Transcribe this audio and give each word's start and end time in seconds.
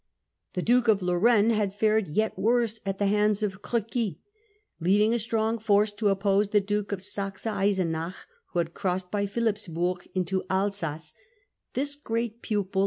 The 0.55 0.63
Duke 0.63 0.87
of 0.87 1.03
Lorraine 1.03 1.51
had 1.51 1.75
fared 1.75 2.07
yet 2.07 2.35
worse 2.35 2.79
at 2.87 2.97
the 2.97 3.05
hands 3.05 3.43
of 3.43 3.61
Crequy. 3.61 4.17
Leaving 4.79 5.13
a 5.13 5.19
strong 5.19 5.59
force 5.59 5.91
to 5.91 6.09
oppose 6.09 6.47
Cray's 6.47 6.53
the 6.53 6.59
Duke 6.65 6.91
of 6.91 7.03
Saxe 7.03 7.45
Eisenach, 7.45 8.15
who 8.47 8.57
had 8.57 8.73
crossed 8.73 9.11
victorious 9.11 9.29
by 9.31 9.39
philippsburg 9.39 10.07
into 10.15 10.41
Alsace, 10.49 11.13
this 11.75 11.93
great 11.95 12.41
pupil 12.41 12.79
th^Rhine. 12.79 12.79